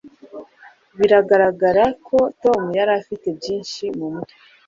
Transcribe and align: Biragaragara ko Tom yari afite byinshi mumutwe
Biragaragara 0.97 1.83
ko 2.07 2.17
Tom 2.41 2.61
yari 2.79 2.91
afite 2.99 3.27
byinshi 3.37 3.83
mumutwe 3.97 4.35